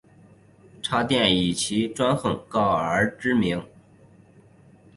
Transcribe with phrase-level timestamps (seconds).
[0.81, 3.63] 渣甸以其专横高傲而知名。